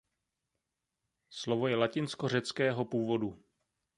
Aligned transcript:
Slovo 1.29 1.67
je 1.67 1.75
latinsko–řeckého 1.75 2.85
původu. 2.85 3.43